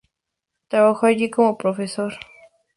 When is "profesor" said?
1.59-2.13